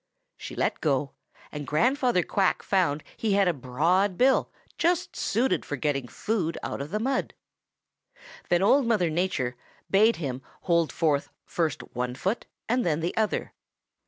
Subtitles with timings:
[0.35, 1.11] She let go,
[1.51, 6.81] and Grandfather Quack found he had a broad bill just suited for getting food out
[6.81, 7.35] of the mud.
[8.49, 9.55] Then Old Mother Nature
[9.91, 13.53] bade him hold forth first one foot and then the other.